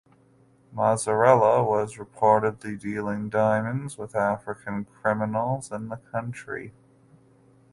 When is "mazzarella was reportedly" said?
0.73-2.75